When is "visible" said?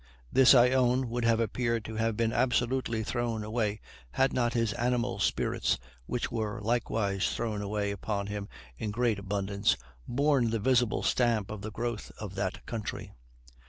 10.57-11.03